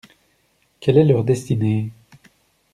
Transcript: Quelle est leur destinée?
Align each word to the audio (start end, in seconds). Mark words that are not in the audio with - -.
Quelle 0.79 0.97
est 0.97 1.03
leur 1.05 1.23
destinée? 1.23 1.91